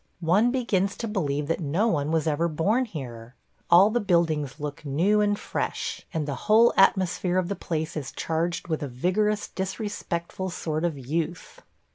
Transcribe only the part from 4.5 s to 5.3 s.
look new